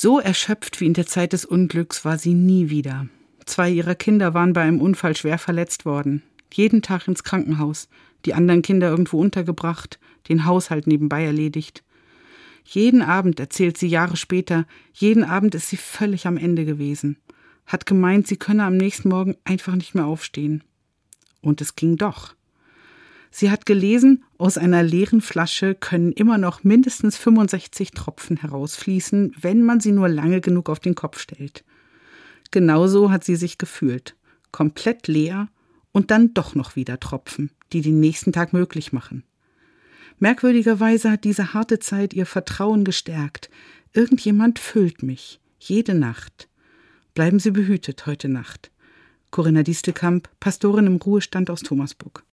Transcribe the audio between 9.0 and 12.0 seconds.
untergebracht, den Haushalt nebenbei erledigt.